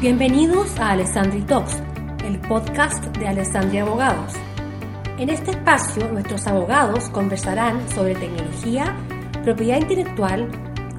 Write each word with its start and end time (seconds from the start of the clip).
Bienvenidos 0.00 0.78
a 0.78 0.90
Alessandri 0.90 1.40
Talks, 1.40 1.82
el 2.22 2.38
podcast 2.40 3.02
de 3.16 3.28
Alessandria 3.28 3.80
Abogados. 3.80 4.34
En 5.16 5.30
este 5.30 5.52
espacio, 5.52 6.06
nuestros 6.12 6.46
abogados 6.46 7.08
conversarán 7.08 7.88
sobre 7.88 8.14
tecnología, 8.14 8.94
propiedad 9.42 9.80
intelectual, 9.80 10.50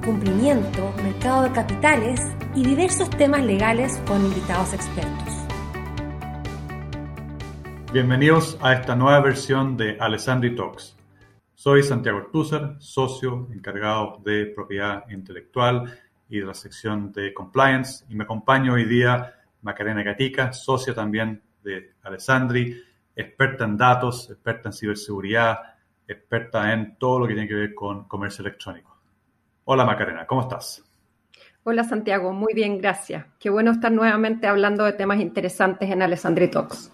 cumplimiento, 0.04 0.92
mercado 1.00 1.44
de 1.44 1.52
capitales 1.52 2.20
y 2.56 2.64
diversos 2.64 3.08
temas 3.10 3.44
legales 3.44 3.96
con 4.04 4.20
invitados 4.20 4.74
expertos. 4.74 5.34
Bienvenidos 7.92 8.58
a 8.60 8.72
esta 8.72 8.96
nueva 8.96 9.20
versión 9.20 9.76
de 9.76 9.96
Alessandri 10.00 10.56
Talks. 10.56 10.96
Soy 11.54 11.84
Santiago 11.84 12.18
Ortúzar, 12.18 12.74
socio 12.80 13.46
encargado 13.52 14.20
de 14.24 14.46
propiedad 14.46 15.08
intelectual 15.08 15.96
y 16.28 16.40
de 16.40 16.46
la 16.46 16.54
sección 16.54 17.12
de 17.12 17.32
compliance 17.32 18.04
y 18.08 18.14
me 18.14 18.24
acompaña 18.24 18.72
hoy 18.72 18.84
día 18.84 19.34
Macarena 19.62 20.02
Gatica, 20.02 20.52
socia 20.52 20.94
también 20.94 21.42
de 21.64 21.94
Alessandri, 22.02 22.82
experta 23.16 23.64
en 23.64 23.76
datos, 23.76 24.30
experta 24.30 24.68
en 24.68 24.72
ciberseguridad, 24.72 25.58
experta 26.06 26.72
en 26.72 26.96
todo 26.96 27.20
lo 27.20 27.26
que 27.26 27.34
tiene 27.34 27.48
que 27.48 27.54
ver 27.54 27.74
con 27.74 28.04
comercio 28.06 28.42
electrónico. 28.42 28.96
Hola 29.64 29.84
Macarena, 29.84 30.26
¿cómo 30.26 30.42
estás? 30.42 30.84
Hola 31.64 31.84
Santiago, 31.84 32.32
muy 32.32 32.54
bien, 32.54 32.78
gracias. 32.78 33.26
Qué 33.38 33.50
bueno 33.50 33.72
estar 33.72 33.92
nuevamente 33.92 34.46
hablando 34.46 34.84
de 34.84 34.92
temas 34.92 35.20
interesantes 35.20 35.90
en 35.90 36.02
Alessandri 36.02 36.48
Talks. 36.48 36.92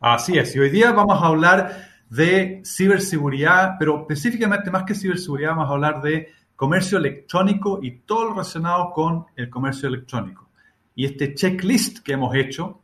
Así 0.00 0.38
es, 0.38 0.54
y 0.54 0.60
hoy 0.60 0.70
día 0.70 0.92
vamos 0.92 1.22
a 1.22 1.26
hablar 1.26 1.88
de 2.08 2.62
ciberseguridad, 2.64 3.76
pero 3.78 4.00
específicamente 4.00 4.70
más 4.70 4.84
que 4.84 4.94
ciberseguridad 4.94 5.50
vamos 5.50 5.68
a 5.68 5.72
hablar 5.72 6.02
de 6.02 6.28
comercio 6.60 6.98
electrónico 6.98 7.80
y 7.82 8.00
todo 8.00 8.24
lo 8.24 8.30
relacionado 8.32 8.92
con 8.92 9.24
el 9.34 9.48
comercio 9.48 9.88
electrónico. 9.88 10.50
Y 10.94 11.06
este 11.06 11.34
checklist 11.34 12.00
que 12.00 12.12
hemos 12.12 12.34
hecho 12.34 12.82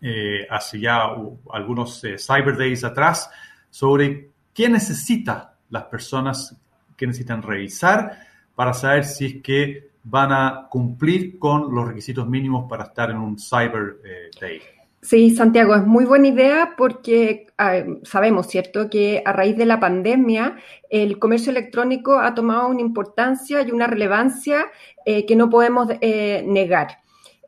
eh, 0.00 0.44
hace 0.50 0.80
ya 0.80 1.06
algunos 1.52 2.02
eh, 2.02 2.16
Cyber 2.18 2.58
Days 2.58 2.82
atrás 2.82 3.30
sobre 3.70 4.30
qué 4.52 4.68
necesitan 4.68 5.44
las 5.70 5.84
personas 5.84 6.56
que 6.96 7.06
necesitan 7.06 7.40
revisar 7.40 8.18
para 8.52 8.74
saber 8.74 9.04
si 9.04 9.26
es 9.26 9.42
que 9.44 9.90
van 10.02 10.32
a 10.32 10.66
cumplir 10.68 11.38
con 11.38 11.72
los 11.72 11.86
requisitos 11.86 12.26
mínimos 12.26 12.68
para 12.68 12.82
estar 12.82 13.12
en 13.12 13.18
un 13.18 13.38
Cyber 13.38 14.00
eh, 14.04 14.30
Day. 14.40 14.60
Sí, 15.04 15.36
Santiago, 15.36 15.74
es 15.74 15.84
muy 15.84 16.06
buena 16.06 16.28
idea 16.28 16.76
porque 16.78 17.48
ah, 17.58 17.84
sabemos, 18.04 18.46
¿cierto?, 18.46 18.88
que 18.88 19.22
a 19.26 19.34
raíz 19.34 19.54
de 19.54 19.66
la 19.66 19.78
pandemia 19.78 20.56
el 20.88 21.18
comercio 21.18 21.50
electrónico 21.50 22.18
ha 22.18 22.34
tomado 22.34 22.68
una 22.68 22.80
importancia 22.80 23.60
y 23.60 23.70
una 23.70 23.86
relevancia 23.86 24.64
eh, 25.04 25.26
que 25.26 25.36
no 25.36 25.50
podemos 25.50 25.88
eh, 26.00 26.42
negar. 26.46 27.02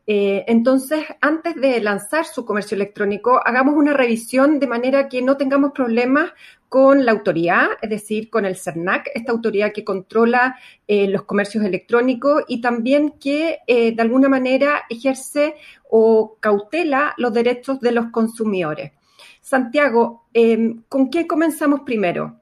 Eh, 0.07 0.45
entonces, 0.49 1.07
antes 1.23 1.55
de 1.57 1.81
lanzar 1.81 2.27
su 2.27 2.45
comercio 2.45 2.75
electrónico, 2.75 3.41
hagamos 3.43 3.75
una 3.75 3.95
revisión 3.95 4.61
de 4.61 4.67
manera 4.67 5.09
que 5.09 5.23
no 5.23 5.39
tengamos 5.39 5.73
problemas 5.73 6.33
con 6.69 7.05
la 7.05 7.13
autoridad, 7.13 7.69
es 7.81 7.91
decir, 7.91 8.29
con 8.31 8.45
el 8.45 8.57
CERNAC, 8.57 9.11
esta 9.15 9.33
autoridad 9.33 9.73
que 9.73 9.85
controla 9.85 10.59
eh, 10.87 11.09
los 11.09 11.23
comercios 11.23 11.65
electrónicos 11.65 12.45
y 12.49 12.61
también 12.61 13.15
que 13.21 13.59
eh, 13.67 13.95
de 13.95 14.03
alguna 14.03 14.29
manera 14.29 14.83
ejerce 14.91 15.55
o 15.89 16.37
cautela 16.41 17.15
los 17.19 17.33
derechos 17.33 17.81
de 17.81 17.93
los 17.93 18.07
consumidores. 18.07 18.93
Santiago, 19.41 20.27
em, 20.33 20.83
¿con 20.89 21.09
qué 21.09 21.27
comenzamos 21.27 21.81
primero? 21.81 22.41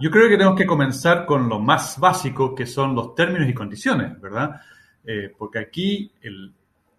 Yo 0.00 0.10
creo 0.10 0.28
que 0.28 0.36
tenemos 0.36 0.58
que 0.58 0.66
comenzar 0.66 1.24
con 1.24 1.48
lo 1.48 1.58
más 1.58 1.98
básico, 1.98 2.54
que 2.54 2.66
son 2.66 2.94
los 2.94 3.14
términos 3.14 3.48
y 3.48 3.54
condiciones, 3.54 4.20
¿verdad? 4.20 4.60
Eh, 5.04 5.32
porque 5.38 5.60
aquí, 5.60 6.10
el, 6.20 6.52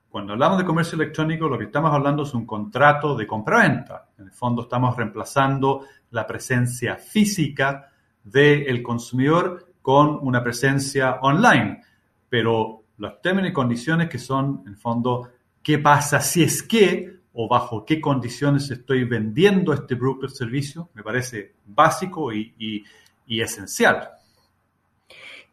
cuando 0.10 0.34
hablamos 0.34 0.58
de 0.58 0.66
comercio 0.66 0.96
electrónico, 0.96 1.48
lo 1.48 1.58
que 1.58 1.66
estamos 1.66 1.94
hablando 1.94 2.24
es 2.24 2.34
un 2.34 2.46
contrato 2.46 3.16
de 3.16 3.28
compra-venta. 3.28 4.10
En 4.18 4.26
el 4.26 4.32
fondo 4.32 4.64
estamos 4.64 4.96
reemplazando 4.96 5.86
la 6.12 6.26
presencia 6.26 6.96
física 6.96 7.92
del 8.24 8.82
consumidor 8.82 9.74
con 9.82 10.20
una 10.22 10.44
presencia 10.44 11.20
online. 11.22 11.82
Pero 12.30 12.84
los 12.98 13.22
términos 13.22 13.52
y 13.52 13.54
condiciones 13.54 14.10
que 14.10 14.18
son, 14.18 14.64
en 14.66 14.74
el 14.74 14.78
fondo, 14.78 15.30
qué 15.62 15.78
pasa 15.80 16.20
si 16.20 16.44
es 16.44 16.64
que 16.64 17.18
o 17.34 17.48
bajo 17.48 17.86
qué 17.86 18.02
condiciones 18.02 18.72
estoy 18.72 19.04
vendiendo 19.04 19.72
este 19.72 19.94
broker 19.96 20.32
servicio, 20.32 20.90
me 20.96 21.04
parece 21.04 21.54
básico 21.66 22.34
y 22.34 22.84
esencial. 23.28 24.10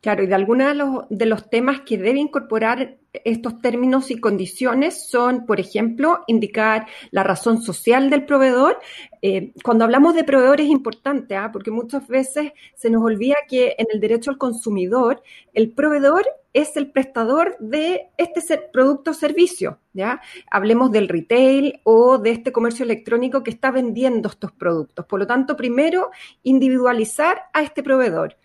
Claro, 0.05 0.23
y 0.23 0.27
de 0.27 0.35
algunos 0.35 1.07
de 1.09 1.25
los, 1.25 1.49
temas 1.49 1.81
que 1.81 1.97
debe 1.97 2.19
incorporar 2.19 2.99
estos 3.25 3.61
términos 3.61 4.11
y 4.11 4.19
condiciones 4.19 5.09
son, 5.09 5.47
por 5.47 5.61
ejemplo, 5.61 6.25
indicar 6.27 6.87
la 7.11 7.23
razón 7.23 7.63
social 7.63 8.11
del 8.11 8.27
proveedor. 8.27 8.81
Eh, 9.23 9.53
cuando 9.63 9.85
hablamos 9.85 10.15
de 10.15 10.25
proveedor 10.25 10.61
es 10.61 10.69
importante, 10.69 11.37
¿ah? 11.37 11.51
porque 11.53 11.71
muchas 11.71 12.07
veces 12.09 12.53
se 12.75 12.91
nos 12.91 13.03
olvida 13.03 13.37
que 13.49 13.77
en 13.79 13.87
el 13.93 14.01
derecho 14.01 14.31
al 14.31 14.39
consumidor, 14.39 15.23
el 15.53 15.71
proveedor 15.71 16.25
es 16.53 16.77
el 16.77 16.91
prestador 16.91 17.57
de 17.59 18.09
este 18.17 18.59
producto 18.73 19.13
o 19.13 19.15
servicio. 19.15 19.79
¿ya? 19.93 20.21
Hablemos 20.51 20.91
del 20.91 21.09
retail 21.09 21.81
o 21.85 22.19
de 22.19 22.31
este 22.31 22.53
comercio 22.53 22.85
electrónico 22.85 23.43
que 23.43 23.51
está 23.51 23.71
vendiendo 23.71 24.29
estos 24.29 24.53
productos. 24.53 25.07
Por 25.07 25.21
lo 25.21 25.27
tanto, 25.27 25.57
primero, 25.57 26.11
individualizar 26.43 27.43
a 27.53 27.63
este 27.63 27.83
proveedor. 27.83 28.37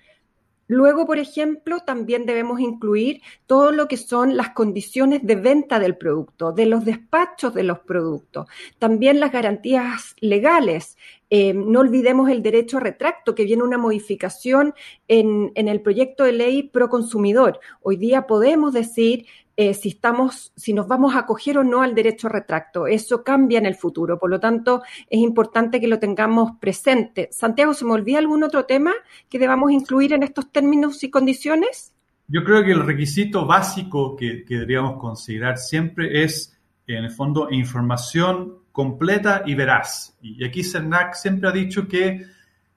Luego, 0.71 1.07
por 1.07 1.17
ejemplo, 1.17 1.79
también 1.79 2.27
debemos 2.27 2.59
incluir 2.59 3.23
todo 3.47 3.71
lo 3.71 3.87
que 3.87 3.97
son 3.97 4.37
las 4.37 4.51
condiciones 4.51 5.21
de 5.23 5.33
venta 5.33 5.79
del 5.79 5.97
producto, 5.97 6.51
de 6.51 6.67
los 6.67 6.85
despachos 6.85 7.55
de 7.55 7.63
los 7.63 7.79
productos, 7.79 8.45
también 8.77 9.19
las 9.19 9.31
garantías 9.31 10.15
legales. 10.19 10.95
Eh, 11.31 11.55
no 11.55 11.79
olvidemos 11.79 12.29
el 12.29 12.43
derecho 12.43 12.77
a 12.77 12.81
retracto, 12.81 13.33
que 13.33 13.45
viene 13.45 13.63
una 13.63 13.79
modificación 13.79 14.75
en, 15.07 15.51
en 15.55 15.67
el 15.69 15.81
proyecto 15.81 16.23
de 16.23 16.33
ley 16.33 16.61
pro 16.61 16.87
consumidor. 16.87 17.59
Hoy 17.81 17.97
día 17.97 18.27
podemos 18.27 18.71
decir 18.71 19.25
eh, 19.61 19.73
si 19.73 19.89
estamos, 19.89 20.53
si 20.55 20.71
nos 20.71 20.87
vamos 20.87 21.15
a 21.15 21.19
acoger 21.19 21.57
o 21.57 21.65
no 21.65 21.81
al 21.81 21.93
derecho 21.93 22.29
retracto. 22.29 22.87
Eso 22.87 23.25
cambia 23.25 23.59
en 23.59 23.65
el 23.65 23.75
futuro, 23.75 24.17
por 24.17 24.29
lo 24.29 24.39
tanto, 24.39 24.83
es 25.09 25.19
importante 25.19 25.81
que 25.81 25.87
lo 25.89 25.99
tengamos 25.99 26.53
presente. 26.61 27.27
Santiago, 27.33 27.73
¿se 27.73 27.83
me 27.83 27.91
olvida 27.91 28.19
algún 28.19 28.41
otro 28.43 28.63
tema 28.63 28.93
que 29.27 29.37
debamos 29.37 29.73
incluir 29.73 30.13
en 30.13 30.23
estos 30.23 30.49
términos 30.49 31.03
y 31.03 31.09
condiciones? 31.09 31.91
Yo 32.29 32.45
creo 32.45 32.63
que 32.63 32.71
el 32.71 32.85
requisito 32.85 33.45
básico 33.45 34.15
que, 34.15 34.45
deberíamos 34.47 34.97
considerar 34.97 35.57
siempre 35.57 36.23
es, 36.23 36.57
en 36.87 37.03
el 37.03 37.11
fondo, 37.11 37.49
información 37.51 38.59
completa 38.71 39.43
y 39.45 39.55
veraz. 39.55 40.17
Y 40.21 40.45
aquí 40.45 40.63
CERNAC 40.63 41.15
siempre 41.15 41.49
ha 41.49 41.51
dicho 41.51 41.85
que 41.85 42.25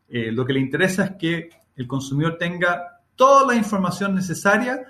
eh, 0.09 0.33
lo 0.33 0.45
que 0.45 0.53
le 0.53 0.59
interesa 0.59 1.05
es 1.05 1.11
que 1.13 1.49
el 1.77 1.87
consumidor 1.87 2.39
tenga 2.39 3.03
toda 3.15 3.47
la 3.47 3.55
información 3.55 4.17
necesaria 4.17 4.85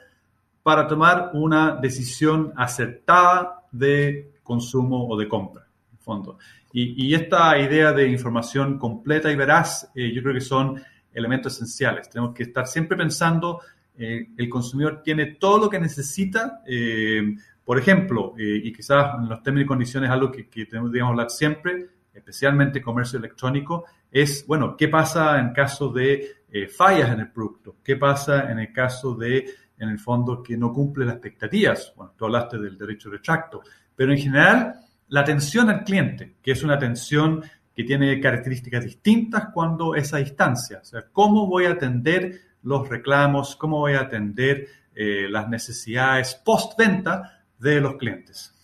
para 0.63 0.87
tomar 0.87 1.31
una 1.35 1.77
decisión 1.77 2.53
acertada 2.57 3.65
de 3.73 4.33
consumo 4.43 5.09
o 5.09 5.17
de 5.17 5.29
compra, 5.29 5.67
en 5.91 5.99
fondo. 5.99 6.39
Y, 6.75 7.15
esta 7.15 7.59
idea 7.59 7.93
de 7.93 8.09
información 8.09 8.79
completa 8.79 9.31
y 9.31 9.37
veraz, 9.37 9.91
eh, 9.95 10.11
yo 10.15 10.23
creo 10.23 10.35
que 10.35 10.41
son 10.41 10.81
elementos 11.13 11.55
esenciales. 11.55 12.09
Tenemos 12.09 12.35
que 12.35 12.45
estar 12.45 12.67
siempre 12.67 12.97
pensando, 12.97 13.61
eh, 13.99 14.29
el 14.39 14.49
consumidor 14.49 15.03
tiene 15.03 15.35
todo 15.35 15.59
lo 15.59 15.69
que 15.69 15.79
necesita. 15.79 16.63
Eh, 16.67 17.37
por 17.63 17.79
ejemplo, 17.79 18.35
y 18.39 18.73
quizás 18.73 19.15
en 19.21 19.29
los 19.29 19.43
términos 19.43 19.67
y 19.67 19.69
condiciones 19.69 20.11
algo 20.11 20.33
que, 20.33 20.49
que 20.49 20.67
tenemos 20.67 20.91
que 20.91 21.01
hablar 21.01 21.31
siempre, 21.31 21.89
especialmente 22.13 22.83
comercio 22.83 23.19
electrónico, 23.19 23.85
es, 24.11 24.45
bueno, 24.47 24.77
¿qué 24.77 24.89
pasa 24.89 25.39
en 25.39 25.53
caso 25.53 25.93
de 25.93 26.39
fallas 26.77 27.13
en 27.13 27.21
el 27.21 27.31
producto? 27.31 27.77
¿Qué 27.85 27.97
pasa 27.97 28.51
en 28.51 28.59
el 28.59 28.73
caso 28.73 29.15
de 29.15 29.47
en 29.83 29.91
el 29.91 29.99
fondo 29.99 30.43
que 30.43 30.57
no 30.57 30.73
cumple 30.73 31.05
las 31.05 31.15
expectativas. 31.15 31.93
Bueno, 31.97 32.15
tú 32.17 32.25
hablaste 32.25 32.59
del 32.59 32.79
derecho 32.79 33.11
de 33.11 33.17
retracto, 33.17 33.63
pero 33.95 34.13
en 34.13 34.19
general 34.19 34.75
la 35.09 35.21
atención 35.21 35.69
al 35.69 35.85
cliente, 35.85 36.37
que 36.43 36.53
es 36.53 36.63
una 36.63 36.75
atención 36.75 37.43
que 37.75 37.85
tiene 37.85 38.21
características 38.21 38.85
distintas 38.85 39.49
cuando 39.53 39.95
es 39.95 40.13
a 40.15 40.19
distancia. 40.19 40.79
O 40.83 40.85
sea, 40.85 41.05
cómo 41.11 41.47
voy 41.47 41.65
a 41.65 41.73
atender 41.73 42.41
los 42.63 42.89
reclamos, 42.89 43.57
cómo 43.57 43.79
voy 43.79 43.95
a 43.95 44.03
atender 44.03 44.69
eh, 44.95 45.27
las 45.29 45.49
necesidades 45.49 46.35
postventa 46.45 47.45
de 47.59 47.81
los 47.81 47.97
clientes. 47.97 48.55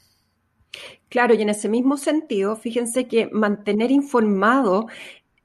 Claro, 1.09 1.35
y 1.35 1.43
en 1.43 1.49
ese 1.49 1.69
mismo 1.69 1.97
sentido, 1.97 2.55
fíjense 2.55 3.09
que 3.09 3.29
mantener 3.33 3.91
informado 3.91 4.87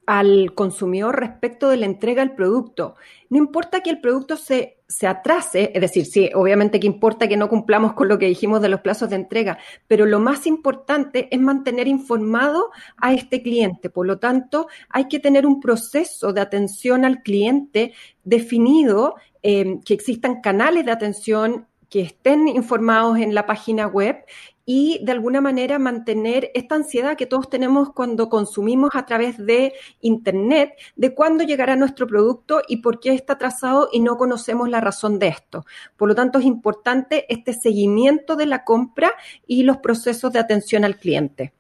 al 0.05 0.53
consumidor 0.53 1.19
respecto 1.19 1.69
de 1.69 1.77
la 1.77 1.85
entrega 1.85 2.23
del 2.23 2.35
producto. 2.35 2.95
No 3.29 3.37
importa 3.37 3.81
que 3.81 3.89
el 3.89 4.01
producto 4.01 4.35
se, 4.35 4.82
se, 4.97 5.07
atrase, 5.07 5.71
es 5.73 5.81
decir, 5.81 6.05
sí, 6.05 6.29
obviamente 6.33 6.79
que 6.79 6.87
importa 6.87 7.27
que 7.27 7.37
no 7.37 7.49
cumplamos 7.49 7.93
con 7.93 8.07
lo 8.07 8.17
que 8.17 8.27
dijimos 8.27 8.61
de 8.61 8.69
los 8.69 8.81
plazos 8.81 9.09
de 9.09 9.15
entrega, 9.15 9.57
pero 9.87 10.05
lo 10.05 10.19
más 10.19 10.47
importante 10.47 11.27
es 11.31 11.39
mantener 11.39 11.87
informado 11.87 12.71
a 12.97 13.13
este 13.13 13.41
cliente. 13.41 13.89
Por 13.89 14.05
lo 14.05 14.19
tanto, 14.19 14.67
hay 14.89 15.07
que 15.07 15.19
tener 15.19 15.45
un 15.45 15.59
proceso 15.59 16.33
de 16.33 16.41
atención 16.41 17.05
al 17.05 17.21
cliente 17.21 17.93
definido, 18.23 19.15
eh, 19.41 19.79
que 19.85 19.93
existan 19.93 20.41
canales 20.41 20.85
de 20.85 20.91
atención 20.91 21.67
que 21.89 22.01
estén 22.01 22.47
informados 22.47 23.19
en 23.19 23.35
la 23.35 23.45
página 23.45 23.85
web 23.85 24.25
y 24.65 25.03
de 25.03 25.11
alguna 25.11 25.41
manera 25.41 25.77
mantener 25.79 26.51
esta 26.53 26.75
ansiedad 26.75 27.17
que 27.17 27.25
todos 27.25 27.49
tenemos 27.49 27.91
cuando 27.91 28.29
consumimos 28.29 28.91
a 28.93 29.05
través 29.05 29.37
de 29.37 29.73
Internet, 30.01 30.73
de 30.95 31.13
cuándo 31.13 31.43
llegará 31.43 31.75
nuestro 31.75 32.07
producto 32.07 32.61
y 32.67 32.77
por 32.77 32.99
qué 32.99 33.13
está 33.13 33.33
atrasado 33.33 33.89
y 33.91 33.99
no 33.99 34.17
conocemos 34.17 34.69
la 34.69 34.79
razón 34.79 35.19
de 35.19 35.27
esto. 35.27 35.65
Por 35.97 36.07
lo 36.07 36.15
tanto, 36.15 36.39
es 36.39 36.45
importante 36.45 37.25
este 37.33 37.53
seguimiento 37.53 38.35
de 38.35 38.45
la 38.45 38.63
compra 38.63 39.11
y 39.45 39.63
los 39.63 39.77
procesos 39.77 40.31
de 40.31 40.39
atención 40.39 40.85
al 40.85 40.97
cliente. 40.97 41.53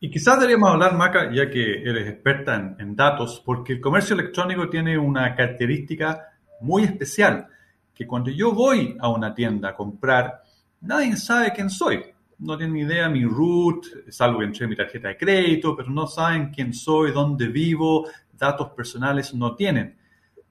Y 0.00 0.10
quizás 0.10 0.34
deberíamos 0.34 0.70
hablar, 0.70 0.94
Maca, 0.94 1.32
ya 1.32 1.48
que 1.48 1.82
eres 1.82 2.06
experta 2.06 2.56
en, 2.56 2.76
en 2.78 2.94
datos, 2.94 3.42
porque 3.42 3.72
el 3.72 3.80
comercio 3.80 4.14
electrónico 4.14 4.68
tiene 4.68 4.98
una 4.98 5.34
característica 5.34 6.28
muy 6.60 6.84
especial, 6.84 7.46
que 7.94 8.06
cuando 8.06 8.30
yo 8.30 8.52
voy 8.52 8.96
a 9.00 9.08
una 9.08 9.34
tienda 9.34 9.70
a 9.70 9.74
comprar, 9.74 10.43
nadie 10.84 11.16
sabe 11.16 11.52
quién 11.52 11.70
soy. 11.70 12.04
No 12.38 12.56
tienen 12.56 12.76
idea 12.76 13.08
mi 13.08 13.24
root, 13.24 13.86
salvo 14.10 14.40
que 14.40 14.44
entré 14.46 14.66
mi 14.66 14.76
tarjeta 14.76 15.08
de 15.08 15.16
crédito, 15.16 15.76
pero 15.76 15.90
no 15.90 16.06
saben 16.06 16.50
quién 16.50 16.74
soy, 16.74 17.12
dónde 17.12 17.48
vivo, 17.48 18.06
datos 18.32 18.70
personales 18.70 19.34
no 19.34 19.54
tienen. 19.54 19.96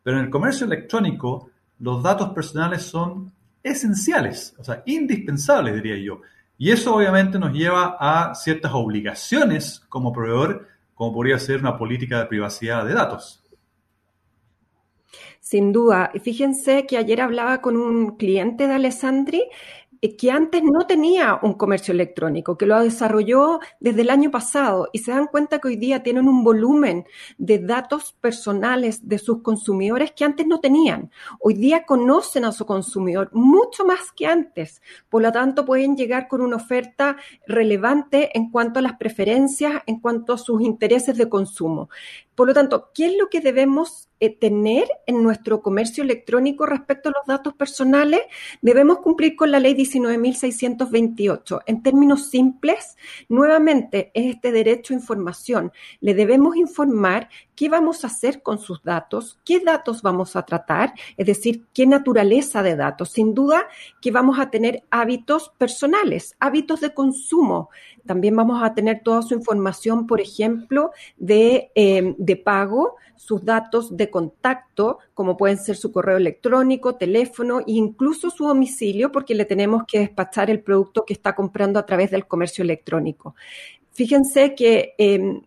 Pero 0.02 0.18
en 0.18 0.26
el 0.26 0.30
comercio 0.30 0.66
electrónico, 0.66 1.50
los 1.80 2.02
datos 2.02 2.30
personales 2.30 2.84
son 2.84 3.32
esenciales, 3.62 4.56
o 4.58 4.64
sea, 4.64 4.84
indispensables, 4.86 5.76
diría 5.76 5.98
yo. 5.98 6.22
Y 6.58 6.72
eso 6.72 6.96
obviamente 6.96 7.40
nos 7.40 7.54
lleva 7.54 7.98
a 8.00 8.36
ciertas 8.36 8.72
obligaciones 8.74 9.82
como 9.90 10.14
proveedor, 10.14 10.68
como 10.94 11.14
podría 11.14 11.40
ser 11.40 11.60
una 11.60 11.78
política 11.78 12.20
de 12.20 12.26
privacidad 12.28 12.86
de 12.86 12.94
datos. 12.94 13.44
Sin 15.40 15.74
duda. 15.74 16.12
Fíjense 16.24 16.86
que 16.86 16.98
ayer 16.98 17.22
hablaba 17.22 17.62
con 17.62 17.76
un 17.76 18.16
cliente 18.16 18.66
de 18.66 18.74
Alessandri 18.76 19.44
que 20.12 20.32
antes 20.32 20.62
no 20.64 20.86
tenía 20.86 21.40
un 21.42 21.54
comercio 21.54 21.94
electrónico, 21.94 22.58
que 22.58 22.66
lo 22.66 22.80
desarrolló 22.82 23.60
desde 23.80 24.02
el 24.02 24.10
año 24.10 24.32
pasado 24.32 24.90
y 24.92 25.00
se 25.00 25.12
dan 25.12 25.28
cuenta 25.28 25.60
que 25.60 25.70
hoy 25.70 25.78
día 25.78 26.04
tienen 26.04 26.28
un 26.28 26.44
volumen 26.44 27.06
de 27.38 27.60
datos 27.60 28.14
personales 28.20 29.08
de 29.08 29.18
sus 29.18 29.42
consumidores 29.42 30.12
que 30.12 30.26
antes 30.26 30.46
no 30.46 30.60
tenían. 30.60 31.10
Hoy 31.40 31.54
día 31.54 31.86
conocen 31.86 32.46
a 32.46 32.52
su 32.52 32.66
consumidor 32.66 33.30
mucho 33.34 33.86
más 33.86 34.12
que 34.16 34.28
antes. 34.28 34.82
Por 35.10 35.22
lo 35.22 35.32
tanto, 35.32 35.66
pueden 35.66 35.96
llegar 35.96 36.28
con 36.28 36.42
una 36.42 36.58
oferta 36.58 37.16
relevante 37.48 38.38
en 38.38 38.52
cuanto 38.52 38.80
a 38.80 38.82
las 38.82 38.98
preferencias, 38.98 39.82
en 39.86 40.00
cuanto 40.00 40.34
a 40.34 40.38
sus 40.38 40.62
intereses 40.62 41.18
de 41.18 41.30
consumo. 41.30 41.90
Por 42.36 42.48
lo 42.48 42.54
tanto, 42.54 42.90
¿qué 42.94 43.08
es 43.08 43.18
lo 43.18 43.30
que 43.30 43.42
debemos 43.42 44.10
eh, 44.20 44.36
tener 44.36 44.88
en 45.06 45.22
nuestro 45.22 45.62
comercio 45.62 46.04
electrónico 46.04 46.66
respecto 46.66 47.10
a 47.10 47.12
los 47.12 47.28
datos 47.28 47.54
personales? 47.54 48.22
Debemos 48.62 49.00
cumplir 49.00 49.36
con 49.36 49.52
la 49.52 49.60
ley 49.60 49.76
19.628. 49.76 51.62
En 51.66 51.84
términos 51.84 52.30
simples, 52.30 52.98
nuevamente 53.30 54.12
es 54.14 54.36
este 54.36 54.52
derecho 54.52 54.94
a 54.94 54.98
información. 54.98 55.72
Le 56.00 56.14
debemos 56.14 56.56
informar 56.56 57.30
qué 57.56 57.70
vamos 57.70 58.04
a 58.04 58.08
hacer 58.08 58.42
con 58.42 58.60
sus 58.60 58.84
datos, 58.84 59.40
qué 59.46 59.60
datos 59.60 60.02
vamos 60.02 60.36
a 60.36 60.44
tratar, 60.44 60.94
es 61.18 61.28
decir, 61.28 61.66
qué 61.74 61.86
naturaleza 61.86 62.64
de 62.64 62.76
datos. 62.76 63.12
Sin 63.12 63.34
duda 63.34 63.68
que 64.02 64.12
vamos 64.12 64.40
a 64.40 64.50
tener 64.50 64.84
hábitos 64.90 65.52
personales, 65.58 66.36
hábitos 66.40 66.82
de 66.82 66.94
consumo. 66.94 67.70
También 68.06 68.36
vamos 68.36 68.62
a 68.62 68.74
tener 68.74 69.02
toda 69.02 69.22
su 69.22 69.34
información, 69.34 70.08
por 70.08 70.20
ejemplo, 70.20 70.92
de, 71.18 71.72
eh, 71.76 72.16
de 72.26 72.36
pago, 72.38 72.96
sus 73.16 73.44
datos 73.44 73.96
de 73.98 74.10
contacto, 74.10 75.00
como 75.14 75.36
pueden 75.36 75.58
ser 75.58 75.76
su 75.76 75.92
correo 75.92 76.18
electrónico, 76.18 76.96
teléfono 76.96 77.60
e 77.60 77.74
incluso 77.74 78.30
su 78.30 78.48
domicilio, 78.48 79.12
porque 79.12 79.36
le 79.36 79.46
tenemos 79.46 79.84
que 79.86 80.00
despachar 80.00 80.50
el 80.50 80.62
producto 80.62 81.06
que 81.06 81.14
está 81.14 81.36
comprando 81.36 81.80
a 81.80 81.86
través 81.86 82.12
del 82.12 82.26
comercio 82.26 82.64
electrónico. 82.64 83.36
Fíjense 83.92 84.56
que 84.56 84.96
eh, 84.98 85.42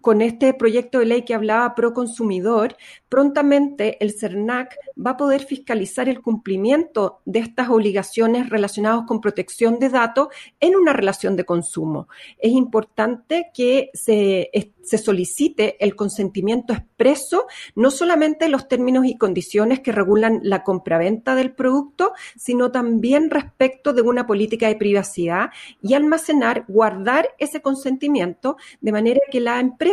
con 0.00 0.20
este 0.20 0.54
proyecto 0.54 0.98
de 0.98 1.06
ley 1.06 1.22
que 1.22 1.34
hablaba 1.34 1.74
pro 1.74 1.92
consumidor, 1.92 2.76
prontamente 3.08 3.96
el 4.00 4.12
CERNAC 4.12 4.76
va 5.04 5.12
a 5.12 5.16
poder 5.16 5.42
fiscalizar 5.42 6.08
el 6.08 6.20
cumplimiento 6.20 7.20
de 7.24 7.40
estas 7.40 7.68
obligaciones 7.68 8.48
relacionadas 8.48 9.06
con 9.06 9.20
protección 9.20 9.78
de 9.78 9.88
datos 9.88 10.28
en 10.60 10.76
una 10.76 10.92
relación 10.92 11.36
de 11.36 11.44
consumo. 11.44 12.08
Es 12.38 12.52
importante 12.52 13.50
que 13.52 13.90
se, 13.94 14.50
se 14.82 14.98
solicite 14.98 15.82
el 15.84 15.96
consentimiento 15.96 16.72
expreso, 16.72 17.46
no 17.74 17.90
solamente 17.90 18.48
los 18.48 18.68
términos 18.68 19.04
y 19.06 19.16
condiciones 19.16 19.80
que 19.80 19.92
regulan 19.92 20.40
la 20.42 20.62
compraventa 20.62 21.34
del 21.34 21.52
producto, 21.52 22.12
sino 22.36 22.70
también 22.70 23.30
respecto 23.30 23.92
de 23.92 24.02
una 24.02 24.26
política 24.26 24.68
de 24.68 24.76
privacidad 24.76 25.50
y 25.82 25.94
almacenar, 25.94 26.64
guardar 26.68 27.30
ese 27.38 27.60
consentimiento 27.62 28.56
de 28.80 28.92
manera 28.92 29.20
que 29.30 29.40
la 29.40 29.60
empresa 29.60 29.87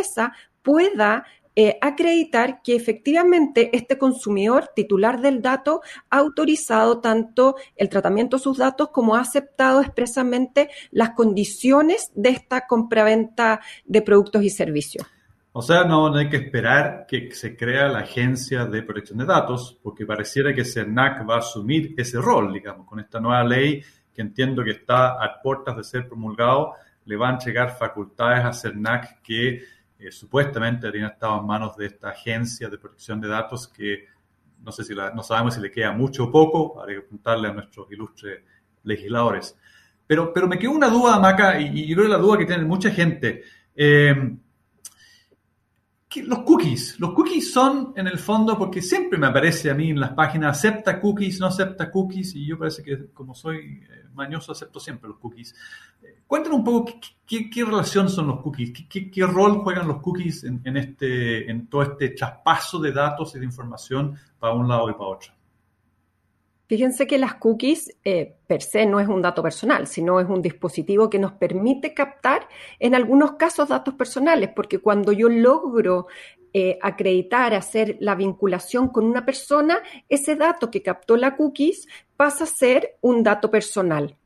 pueda 0.62 1.24
eh, 1.58 1.78
acreditar 1.80 2.60
que 2.62 2.76
efectivamente 2.76 3.70
este 3.72 3.96
consumidor 3.96 4.72
titular 4.76 5.22
del 5.22 5.40
dato 5.40 5.80
ha 6.10 6.18
autorizado 6.18 7.00
tanto 7.00 7.56
el 7.76 7.88
tratamiento 7.88 8.36
de 8.36 8.42
sus 8.42 8.58
datos 8.58 8.90
como 8.90 9.16
ha 9.16 9.20
aceptado 9.20 9.80
expresamente 9.80 10.68
las 10.90 11.12
condiciones 11.12 12.10
de 12.14 12.28
esta 12.28 12.66
compraventa 12.66 13.62
de 13.86 14.02
productos 14.02 14.42
y 14.42 14.50
servicios. 14.50 15.06
O 15.52 15.62
sea, 15.62 15.84
no, 15.84 16.14
hay 16.14 16.28
que 16.28 16.36
esperar 16.36 17.06
que 17.08 17.30
se 17.32 17.56
crea 17.56 17.88
la 17.88 18.00
agencia 18.00 18.66
de 18.66 18.82
protección 18.82 19.16
de 19.16 19.24
datos, 19.24 19.78
porque 19.82 20.04
pareciera 20.04 20.52
que 20.52 20.66
CERNAC 20.66 21.26
va 21.26 21.36
a 21.36 21.38
asumir 21.38 21.94
ese 21.96 22.20
rol, 22.20 22.52
digamos, 22.52 22.86
con 22.86 23.00
esta 23.00 23.18
nueva 23.18 23.42
ley 23.42 23.82
que 24.12 24.20
entiendo 24.20 24.62
que 24.62 24.72
está 24.72 25.12
a 25.12 25.40
puertas 25.42 25.74
de 25.74 25.84
ser 25.84 26.06
promulgado, 26.06 26.74
le 27.06 27.16
van 27.16 27.36
a 27.36 27.38
llegar 27.38 27.78
facultades 27.78 28.44
a 28.44 28.52
CERNAC 28.52 29.22
que 29.22 29.62
eh, 29.98 30.10
supuestamente 30.10 30.86
habrían 30.86 31.10
estado 31.10 31.40
en 31.40 31.46
manos 31.46 31.76
de 31.76 31.86
esta 31.86 32.10
agencia 32.10 32.68
de 32.68 32.78
protección 32.78 33.20
de 33.20 33.28
datos 33.28 33.68
que 33.68 34.06
no 34.62 34.72
sé 34.72 34.84
si 34.84 34.94
no 34.94 35.22
sabemos 35.22 35.54
si 35.54 35.60
le 35.60 35.70
queda 35.70 35.92
mucho 35.92 36.24
o 36.24 36.30
poco, 36.30 36.80
habría 36.80 36.96
que 36.96 37.02
preguntarle 37.02 37.48
a 37.48 37.52
nuestros 37.52 37.90
ilustres 37.92 38.42
legisladores. 38.82 39.56
Pero, 40.06 40.32
pero 40.32 40.48
me 40.48 40.58
quedó 40.58 40.72
una 40.72 40.88
duda, 40.88 41.18
Maca, 41.18 41.60
y, 41.60 41.66
y 41.80 41.86
yo 41.86 41.96
creo 41.96 42.06
que 42.06 42.12
la 42.12 42.18
duda 42.18 42.38
que 42.38 42.46
tiene 42.46 42.64
mucha 42.64 42.90
gente. 42.90 43.42
Eh, 43.74 44.36
los 46.22 46.40
cookies, 46.40 46.98
los 46.98 47.12
cookies 47.12 47.52
son 47.52 47.92
en 47.96 48.06
el 48.06 48.18
fondo, 48.18 48.56
porque 48.58 48.82
siempre 48.82 49.18
me 49.18 49.26
aparece 49.26 49.70
a 49.70 49.74
mí 49.74 49.90
en 49.90 50.00
las 50.00 50.12
páginas, 50.12 50.58
acepta 50.58 51.00
cookies, 51.00 51.40
no 51.40 51.46
acepta 51.46 51.90
cookies, 51.90 52.34
y 52.34 52.46
yo 52.46 52.58
parece 52.58 52.82
que 52.82 53.06
como 53.12 53.34
soy 53.34 53.82
eh, 53.88 54.04
mañoso 54.14 54.52
acepto 54.52 54.80
siempre 54.80 55.08
los 55.08 55.18
cookies. 55.18 55.54
Eh, 56.02 56.22
cuéntanos 56.26 56.58
un 56.58 56.64
poco 56.64 56.92
qué, 57.26 57.64
relación 57.64 58.08
son 58.08 58.28
los 58.28 58.40
cookies, 58.40 58.72
qué, 58.88 59.26
rol 59.26 59.58
juegan 59.58 59.88
los 59.88 60.00
cookies 60.00 60.44
en, 60.44 60.76
este, 60.76 61.50
en 61.50 61.66
todo 61.68 61.82
este 61.82 62.10
traspaso 62.10 62.78
de 62.78 62.92
datos 62.92 63.34
y 63.34 63.38
de 63.38 63.44
información 63.44 64.16
para 64.38 64.54
un 64.54 64.68
lado 64.68 64.88
y 64.90 64.92
para 64.92 65.06
otro. 65.06 65.35
Fíjense 66.66 67.06
que 67.06 67.18
las 67.18 67.34
cookies 67.34 67.96
eh, 68.04 68.34
per 68.46 68.60
se 68.60 68.86
no 68.86 68.98
es 68.98 69.06
un 69.06 69.22
dato 69.22 69.42
personal, 69.42 69.86
sino 69.86 70.18
es 70.18 70.28
un 70.28 70.42
dispositivo 70.42 71.08
que 71.08 71.20
nos 71.20 71.32
permite 71.32 71.94
captar 71.94 72.48
en 72.80 72.94
algunos 72.94 73.32
casos 73.32 73.68
datos 73.68 73.94
personales, 73.94 74.50
porque 74.54 74.78
cuando 74.78 75.12
yo 75.12 75.28
logro 75.28 76.08
eh, 76.52 76.78
acreditar, 76.82 77.54
hacer 77.54 77.96
la 78.00 78.16
vinculación 78.16 78.88
con 78.88 79.04
una 79.04 79.24
persona, 79.24 79.78
ese 80.08 80.34
dato 80.34 80.70
que 80.70 80.82
captó 80.82 81.16
la 81.16 81.36
cookies 81.36 81.86
pasa 82.16 82.44
a 82.44 82.48
ser 82.48 82.96
un 83.00 83.22
dato 83.22 83.48
personal. 83.50 84.16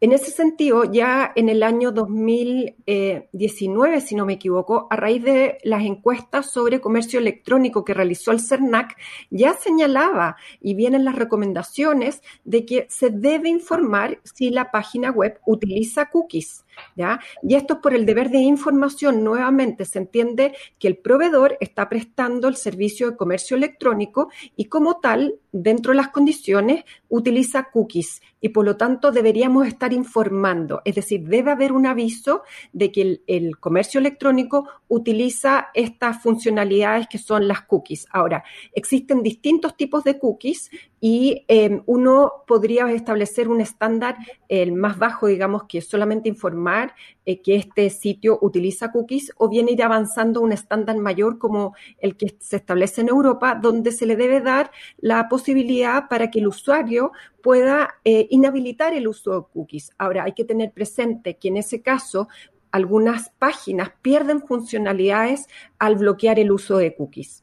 En 0.00 0.12
ese 0.12 0.30
sentido, 0.30 0.90
ya 0.90 1.32
en 1.36 1.48
el 1.48 1.62
año 1.62 1.92
2019, 1.92 4.00
si 4.00 4.14
no 4.14 4.24
me 4.24 4.34
equivoco, 4.34 4.86
a 4.90 4.96
raíz 4.96 5.22
de 5.22 5.58
las 5.62 5.82
encuestas 5.82 6.50
sobre 6.50 6.80
comercio 6.80 7.18
electrónico 7.18 7.84
que 7.84 7.92
realizó 7.92 8.32
el 8.32 8.40
CERNAC, 8.40 8.96
ya 9.30 9.52
señalaba 9.54 10.36
y 10.60 10.74
vienen 10.74 11.04
las 11.04 11.16
recomendaciones 11.16 12.22
de 12.44 12.64
que 12.64 12.86
se 12.88 13.10
debe 13.10 13.50
informar 13.50 14.20
si 14.24 14.50
la 14.50 14.70
página 14.70 15.10
web 15.10 15.38
utiliza 15.46 16.06
cookies. 16.06 16.64
¿Ya? 16.96 17.20
Y 17.42 17.54
esto 17.54 17.74
es 17.74 17.80
por 17.80 17.94
el 17.94 18.06
deber 18.06 18.30
de 18.30 18.38
información. 18.38 19.24
Nuevamente 19.24 19.84
se 19.84 19.98
entiende 19.98 20.54
que 20.78 20.88
el 20.88 20.96
proveedor 20.96 21.56
está 21.60 21.88
prestando 21.88 22.48
el 22.48 22.56
servicio 22.56 23.10
de 23.10 23.16
comercio 23.16 23.56
electrónico 23.56 24.30
y 24.56 24.66
como 24.66 25.00
tal, 25.00 25.34
dentro 25.52 25.92
de 25.92 25.96
las 25.96 26.08
condiciones, 26.08 26.84
utiliza 27.08 27.68
cookies 27.72 28.20
y 28.40 28.50
por 28.50 28.64
lo 28.64 28.76
tanto 28.76 29.10
deberíamos 29.12 29.66
estar 29.66 29.92
informando. 29.92 30.80
Es 30.84 30.94
decir, 30.94 31.22
debe 31.24 31.50
haber 31.50 31.72
un 31.72 31.86
aviso 31.86 32.42
de 32.72 32.90
que 32.90 33.20
el, 33.26 33.58
comercio 33.58 34.00
electrónico 34.00 34.68
utiliza 34.88 35.68
estas 35.74 36.22
funcionalidades 36.22 37.06
que 37.08 37.18
son 37.18 37.46
las 37.46 37.62
cookies. 37.62 38.06
Ahora, 38.10 38.42
existen 38.72 39.22
distintos 39.22 39.76
tipos 39.76 40.04
de 40.04 40.18
cookies 40.18 40.70
y 41.00 41.44
em, 41.48 41.82
uno 41.86 42.44
podría 42.46 42.90
establecer 42.92 43.48
un 43.48 43.60
estándar, 43.60 44.16
el 44.48 44.72
más 44.72 44.98
bajo, 44.98 45.26
digamos, 45.26 45.64
que 45.64 45.80
solamente 45.80 46.28
informar 46.28 46.94
eh, 47.24 47.40
que 47.40 47.56
este 47.56 47.88
sitio 47.88 48.38
utiliza 48.42 48.92
cookies 48.92 49.32
o 49.38 49.48
bien 49.48 49.68
ir 49.68 49.82
avanzando 49.82 50.42
un 50.42 50.52
estándar 50.52 50.98
mayor 50.98 51.38
como 51.38 51.74
el 51.98 52.16
que 52.16 52.36
se 52.38 52.56
establece 52.56 53.00
en 53.00 53.08
Europa, 53.08 53.54
donde 53.54 53.92
se 53.92 54.04
le 54.04 54.16
debe 54.16 54.40
dar 54.40 54.70
la 54.98 55.28
posibilidad 55.28 56.08
para 56.08 56.30
que 56.30 56.40
el 56.40 56.48
usuario 56.48 57.12
pueda 57.42 57.94
eh, 58.04 58.26
inhabilitar 58.30 58.92
el 58.92 59.08
uso 59.08 59.40
de 59.40 59.46
cookies. 59.52 59.92
Ahora, 59.96 60.24
hay 60.24 60.32
que 60.32 60.44
tener 60.44 60.72
presente 60.72 61.36
que 61.36 61.48
en 61.48 61.56
ese 61.56 61.80
caso 61.80 62.28
algunas 62.72 63.30
páginas 63.30 63.90
pierden 64.02 64.42
funcionalidades 64.42 65.48
al 65.78 65.96
bloquear 65.96 66.38
el 66.38 66.52
uso 66.52 66.76
de 66.76 66.94
cookies. 66.94 67.42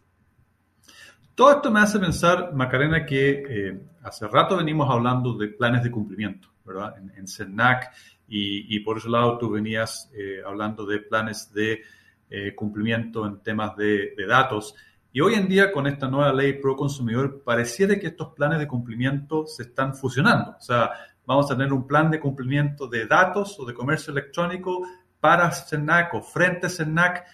Todo 1.38 1.52
esto 1.52 1.70
me 1.70 1.82
hace 1.82 2.00
pensar, 2.00 2.52
Macarena, 2.56 3.06
que 3.06 3.44
eh, 3.48 3.80
hace 4.02 4.28
rato 4.28 4.58
venimos 4.58 4.90
hablando 4.90 5.38
de 5.38 5.50
planes 5.50 5.84
de 5.84 5.92
cumplimiento, 5.92 6.48
¿verdad? 6.66 6.96
En, 7.16 7.28
CERNAC 7.28 7.92
y, 8.28 8.80
por 8.80 8.98
ese 8.98 9.08
lado 9.08 9.38
tú 9.38 9.52
venías 9.52 10.10
eh, 10.16 10.42
hablando 10.44 10.84
de 10.88 10.98
planes 10.98 11.54
de 11.54 11.84
eh, 12.32 12.56
cumplimiento 12.56 13.24
en 13.28 13.44
temas 13.44 13.78
de, 13.78 14.16
de, 14.18 14.26
datos. 14.26 14.74
Y 15.14 15.22
hoy 15.22 15.36
en 15.36 15.48
día 15.48 15.72
con 15.72 15.86
esta 15.86 16.08
nueva 16.08 16.34
ley 16.34 16.54
pro 16.54 16.76
consumidor 16.76 17.44
pareciera 17.44 18.00
que 18.00 18.08
estos 18.08 18.34
planes 18.34 18.58
de 18.58 18.68
cumplimiento 18.68 19.46
se 19.46 19.62
están 19.62 19.94
fusionando. 19.94 20.56
O 20.58 20.62
sea, 20.62 20.90
vamos 21.28 21.52
a 21.52 21.56
tener 21.56 21.72
un 21.72 21.86
plan 21.86 22.10
de 22.10 22.20
cumplimiento 22.20 22.88
de 22.88 23.06
datos 23.06 23.60
o 23.60 23.66
de 23.68 23.76
comercio 23.76 24.12
electrónico 24.12 24.88
para 25.20 25.52
CERNAC 25.52 26.16
o 26.16 26.22
frente 26.24 26.66
a 26.66 26.70
CERNAC 26.72 27.26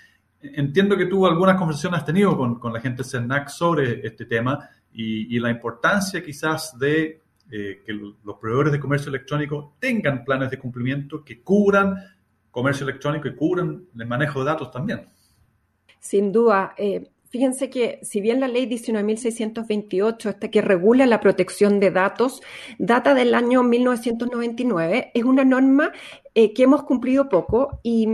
entiendo 0.44 0.98
que 0.98 1.06
tú 1.06 1.26
algunas 1.26 1.58
conversaciones 1.58 2.00
has 2.00 2.06
tenido 2.06 2.38
con, 2.38 2.60
con 2.60 2.74
la 2.74 2.82
gente 2.82 3.04
de 3.04 3.10
CERNAC 3.10 3.50
sobre 3.50 4.06
este 4.06 4.26
tema 4.26 4.70
y, 4.94 5.40
la 5.40 5.50
importancia 5.50 6.24
quizás 6.24 6.78
de 6.78 7.22
eh, 7.52 7.82
que 7.86 7.94
los 7.94 8.38
proveedores 8.40 8.72
de 8.72 8.80
comercio 8.80 9.10
electrónico 9.10 9.76
tengan 9.80 10.24
planes 10.24 10.52
de 10.52 10.60
cumplimiento 10.60 11.24
que 11.24 11.42
cubran 11.42 11.96
comercio 12.52 12.88
electrónico 12.88 13.28
y 13.28 13.36
cubran 13.36 13.86
el 13.98 14.06
manejo 14.06 14.40
de 14.40 14.46
datos 14.46 14.70
también. 14.70 15.08
Sin 16.00 16.32
duda. 16.32 16.76
Eh, 16.78 17.10
fíjense 17.30 17.70
que 17.70 18.00
si 18.04 18.22
bien 18.22 18.40
la 18.40 18.48
ley 18.48 18.68
19.628, 18.68 20.30
esta 20.30 20.52
que 20.52 20.62
regula 20.62 21.08
la 21.08 21.20
protección 21.20 21.80
de 21.80 21.90
datos, 21.90 22.42
data 22.78 23.16
del 23.16 23.34
año 23.34 23.64
1999, 23.64 25.12
es 25.14 25.24
una 25.24 25.44
norma 25.44 25.92
eh, 26.36 26.54
que 26.54 26.64
hemos 26.64 26.84
cumplido 26.84 27.30
poco 27.30 27.80
y 27.82 28.08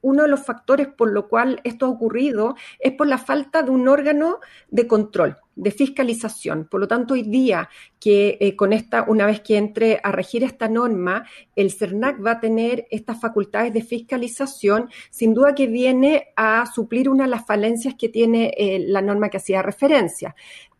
uno 0.00 0.22
de 0.22 0.28
los 0.28 0.44
factores 0.44 0.88
por 0.88 1.10
lo 1.12 1.28
cual 1.28 1.60
esto 1.64 1.86
ha 1.86 1.90
ocurrido 1.90 2.56
es 2.78 2.92
por 2.92 3.06
la 3.06 3.18
falta 3.18 3.62
de 3.62 3.70
un 3.70 3.88
órgano 3.88 4.40
de 4.68 4.86
control, 4.86 5.38
de 5.54 5.70
fiscalización. 5.70 6.66
Por 6.70 6.80
lo 6.80 6.88
tanto, 6.88 7.14
hoy 7.14 7.22
día 7.22 7.68
que 8.00 8.36
eh, 8.40 8.56
con 8.56 8.72
esta, 8.72 9.04
una 9.06 9.26
vez 9.26 9.40
que 9.40 9.56
entre 9.56 10.00
a 10.02 10.10
regir 10.10 10.42
esta 10.44 10.68
norma, 10.68 11.24
el 11.54 11.70
CERNAC 11.70 12.24
va 12.24 12.32
a 12.32 12.40
tener 12.40 12.86
estas 12.90 13.20
facultades 13.20 13.72
de 13.72 13.82
fiscalización, 13.82 14.90
sin 15.10 15.34
duda 15.34 15.54
que 15.54 15.66
viene 15.66 16.28
a 16.36 16.66
suplir 16.66 17.08
una 17.08 17.24
de 17.24 17.30
las 17.30 17.46
falencias 17.46 17.94
que 17.94 18.08
tiene 18.08 18.54
eh, 18.56 18.84
la 18.86 19.02
norma 19.02 19.28
que 19.28 19.36
hacía 19.36 19.62
referencia. 19.62 20.34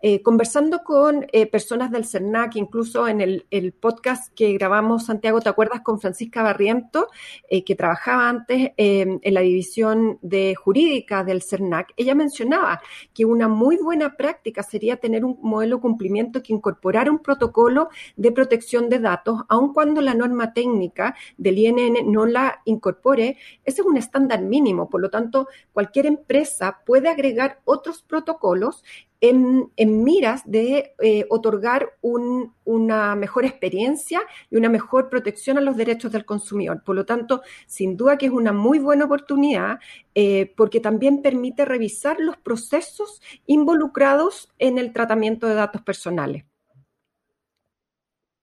Eh, 0.04 0.20
conversando 0.20 0.82
con 0.82 1.26
eh, 1.30 1.46
personas 1.46 1.92
del 1.92 2.04
CERNAC, 2.04 2.56
incluso 2.56 3.06
en 3.06 3.20
el, 3.20 3.44
podcast 3.80 4.34
que 4.34 4.52
grabamos, 4.54 5.06
Santiago, 5.06 5.40
¿te 5.40 5.48
acuerdas? 5.48 5.82
Con 5.82 6.00
Francisca 6.00 6.42
Barriento, 6.42 7.06
eh, 7.48 7.62
que 7.62 7.76
trabajaba 7.76 8.28
antes 8.28 8.72
en 8.76 9.20
la 9.22 9.42
división 9.42 10.18
de 10.20 10.56
jurídica 10.56 11.22
del 11.22 11.40
CERNAC, 11.40 11.92
ella 11.96 12.16
mencionaba 12.16 12.82
que 13.14 13.24
una 13.24 13.46
muy 13.46 13.76
buena 13.76 14.16
práctica 14.16 14.64
sería 14.64 14.96
tener 14.96 15.24
un 15.24 15.38
modelo 15.40 15.76
de 15.76 15.82
cumplimiento 15.82 16.42
que 16.42 16.52
incorporara 16.52 17.08
un 17.08 17.20
protocolo 17.20 17.88
de 18.16 18.32
protección 18.32 18.88
de 18.88 18.98
datos, 18.98 19.42
aun 19.48 19.72
cuando 19.72 20.00
la 20.00 20.14
norma 20.14 20.52
técnica 20.52 21.14
del 21.36 21.58
INN 21.58 22.10
no 22.10 22.26
la 22.26 22.60
incorpore. 22.64 23.36
Ese 23.64 23.82
es 23.82 23.86
un 23.86 23.96
estándar 23.96 24.42
mínimo, 24.42 24.90
por 24.90 25.00
lo 25.00 25.10
tanto, 25.10 25.46
cualquier 25.72 26.06
empresa 26.06 26.80
puede 26.84 27.08
agregar 27.08 27.60
otros 27.64 28.02
protocolos 28.02 28.82
en, 29.22 30.02
miras 30.02 30.42
de 30.44 30.94
eh, 31.00 31.26
otorgar 31.30 31.96
una 32.02 33.14
mejor 33.14 33.44
experiencia 33.44 34.20
y 34.50 34.56
una 34.56 34.68
mejor 34.68 35.08
protección 35.08 35.58
a 35.58 35.60
los 35.60 35.76
derechos 35.76 36.10
del 36.10 36.24
consumidor. 36.24 36.82
Por 36.82 36.96
lo 36.96 37.06
tanto, 37.06 37.40
sin 37.66 37.96
duda 37.96 38.18
que 38.18 38.26
es 38.26 38.32
una 38.32 38.52
muy 38.52 38.80
buena 38.80 39.04
oportunidad 39.04 39.78
eh, 40.16 40.52
porque 40.56 40.80
también 40.80 41.22
permite 41.22 41.64
revisar 41.64 42.18
los 42.18 42.36
procesos 42.36 43.22
involucrados 43.46 44.52
en 44.58 44.76
el 44.78 44.92
tratamiento 44.92 45.46
de 45.46 45.54
datos 45.54 45.82
personales. 45.82 46.44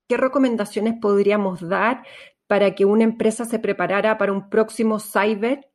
¿Qué 0.08 0.16
recomendaciones 0.16 0.96
podríamos 1.00 1.60
dar 1.68 2.04
para 2.48 2.74
que 2.74 2.86
una 2.86 3.04
empresa 3.04 3.44
se 3.44 3.60
preparara 3.60 4.18
para 4.18 4.32
un 4.32 4.50
próximo 4.50 5.00
cyber 5.00 5.69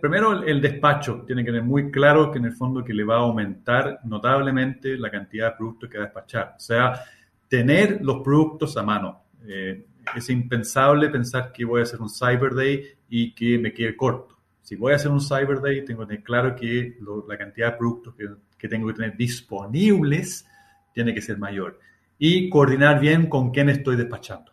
primero 0.00 0.42
el, 0.44 0.60
despacho 0.62 1.24
tiene 1.26 1.44
que 1.44 1.50
tener 1.50 1.62
muy 1.62 1.90
claro 1.90 2.30
que 2.32 2.38
en 2.38 2.46
el 2.46 2.52
fondo 2.52 2.82
que 2.82 2.94
le 2.94 3.04
va 3.04 3.16
a 3.16 3.20
aumentar 3.20 4.00
notablemente 4.04 4.96
la 4.96 5.10
cantidad 5.10 5.50
de 5.50 5.56
productos 5.56 5.90
que 5.90 5.98
va 5.98 6.04
a 6.04 6.06
despachar. 6.06 6.54
O 6.56 6.60
sea, 6.60 7.04
tener 7.48 7.98
los 8.02 8.22
productos 8.22 8.76
a 8.78 8.82
mano. 8.82 9.24
Eh, 9.46 9.84
es 10.16 10.30
impensable 10.30 11.10
pensar 11.10 11.52
que 11.52 11.66
voy 11.66 11.80
a 11.80 11.82
hacer 11.82 12.00
un 12.00 12.08
Cyber 12.08 12.54
Day 12.54 12.82
y 13.10 13.34
que 13.34 13.58
me 13.58 13.72
quede 13.74 13.94
corto. 13.94 14.38
Si 14.62 14.74
voy 14.74 14.92
a 14.92 14.96
hacer 14.96 15.10
un 15.10 15.20
Cyber 15.20 15.60
Day, 15.60 15.84
tengo 15.84 16.00
que 16.00 16.08
tener 16.08 16.24
claro 16.24 16.56
que 16.56 16.96
la 17.28 17.36
cantidad 17.36 17.72
de 17.72 17.78
productos 17.78 18.14
que, 18.58 18.68
tengo 18.68 18.88
que 18.88 18.94
tener 18.94 19.16
disponibles 19.16 20.46
tiene 20.94 21.12
que 21.12 21.20
ser 21.20 21.36
mayor. 21.36 21.78
Y 22.18 22.48
coordinar 22.48 23.00
bien 23.00 23.28
con 23.28 23.50
quién 23.50 23.68
estoy 23.68 23.96
despachando, 23.96 24.52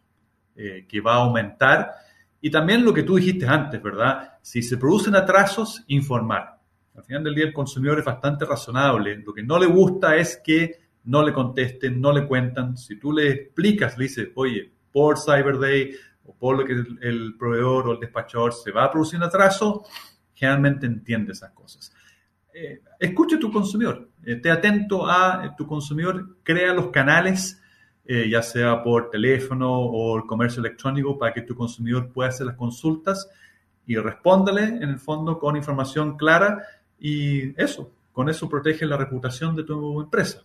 eh, 0.57 0.85
que 0.87 0.99
va 0.99 1.13
a 1.13 1.23
aumentar 1.23 2.04
y 2.45 2.51
también 2.51 2.85
lo 2.85 2.93
que 2.93 3.01
tú 3.01 3.15
dijiste 3.15 3.47
antes, 3.47 3.81
¿verdad? 3.81 4.33
Si 4.39 4.61
se 4.61 4.77
producen 4.77 5.15
atrasos, 5.15 5.83
informar. 5.87 6.59
Al 6.95 7.03
final 7.03 7.23
del 7.23 7.33
día 7.33 7.45
el 7.45 7.53
consumidor 7.53 7.97
es 7.97 8.05
bastante 8.05 8.45
razonable. 8.45 9.17
Lo 9.25 9.33
que 9.33 9.41
no 9.41 9.57
le 9.57 9.65
gusta 9.65 10.15
es 10.15 10.39
que 10.45 10.75
no 11.05 11.23
le 11.23 11.33
contesten, 11.33 11.99
no 11.99 12.13
le 12.13 12.27
cuentan. 12.27 12.77
Si 12.77 12.99
tú 12.99 13.11
le 13.11 13.31
explicas, 13.31 13.97
le 13.97 14.03
dices, 14.03 14.29
oye, 14.35 14.71
por 14.91 15.17
Cyber 15.17 15.57
Day 15.57 15.95
o 16.23 16.35
por 16.35 16.59
lo 16.59 16.65
que 16.65 16.73
el 17.01 17.35
proveedor 17.35 17.87
o 17.87 17.93
el 17.93 17.99
despachador 17.99 18.53
se 18.53 18.69
va 18.69 18.83
a 18.83 18.91
producir 18.91 19.17
un 19.17 19.23
atraso, 19.23 19.83
generalmente 20.35 20.85
entiende 20.85 21.31
esas 21.31 21.49
cosas. 21.49 21.91
Eh, 22.53 22.79
escuche 22.99 23.37
a 23.37 23.39
tu 23.39 23.51
consumidor, 23.51 24.11
esté 24.23 24.51
atento 24.51 25.09
a 25.09 25.55
tu 25.57 25.65
consumidor, 25.65 26.37
crea 26.43 26.75
los 26.75 26.89
canales 26.89 27.59
eh, 28.05 28.29
ya 28.29 28.41
sea 28.41 28.83
por 28.83 29.09
teléfono 29.09 29.71
o 29.71 30.25
comercio 30.25 30.59
electrónico, 30.59 31.17
para 31.17 31.33
que 31.33 31.41
tu 31.41 31.55
consumidor 31.55 32.11
pueda 32.11 32.29
hacer 32.29 32.47
las 32.47 32.55
consultas 32.55 33.29
y 33.87 33.95
respóndele 33.95 34.63
en 34.63 34.89
el 34.89 34.99
fondo 34.99 35.37
con 35.37 35.55
información 35.55 36.17
clara 36.17 36.63
y 36.99 37.59
eso, 37.61 37.91
con 38.11 38.29
eso 38.29 38.49
protege 38.49 38.85
la 38.85 38.97
reputación 38.97 39.55
de 39.55 39.63
tu 39.63 40.01
empresa 40.01 40.43